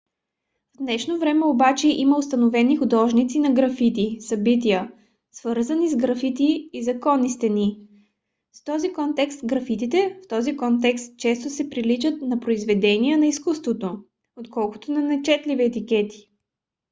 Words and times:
в 0.75 0.77
днешно 0.77 1.19
време 1.19 1.45
обаче 1.45 1.87
има 1.89 2.17
установени 2.17 2.77
художници 2.77 3.39
на 3.39 3.53
графити 3.53 4.17
събития 4.21 4.91
свързани 5.31 5.89
с 5.89 5.95
графити 5.95 6.69
и 6.73 6.83
законни 6.83 7.29
стени. 7.29 7.87
в 8.61 8.63
този 8.63 8.93
контекст 8.93 9.45
графитите 9.45 10.19
в 10.23 10.27
този 10.27 10.57
контекст 10.57 11.17
често 11.17 11.69
приличат 11.69 12.21
на 12.21 12.39
произведения 12.39 13.17
на 13.17 13.27
изкуството 13.27 13.99
отколкото 14.35 14.91
на 14.91 15.01
нечетливи 15.01 15.63
етикети 15.63 16.29